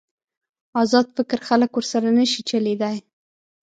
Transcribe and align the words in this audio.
ازاد 0.81 1.07
فکر 1.15 1.39
خلک 1.47 1.71
ورسره 1.75 2.09
نشي 2.19 2.41
چلېدای. 2.49 2.97